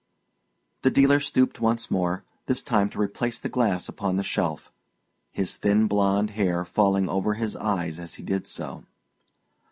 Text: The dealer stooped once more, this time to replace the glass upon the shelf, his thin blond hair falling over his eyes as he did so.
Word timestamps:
The 0.81 0.89
dealer 0.89 1.19
stooped 1.19 1.59
once 1.61 1.91
more, 1.91 2.23
this 2.47 2.63
time 2.63 2.89
to 2.89 2.99
replace 2.99 3.39
the 3.39 3.49
glass 3.49 3.87
upon 3.87 4.15
the 4.15 4.23
shelf, 4.23 4.71
his 5.29 5.57
thin 5.57 5.85
blond 5.85 6.31
hair 6.31 6.65
falling 6.65 7.07
over 7.07 7.35
his 7.35 7.55
eyes 7.55 7.99
as 7.99 8.15
he 8.15 8.23
did 8.23 8.47
so. 8.47 8.83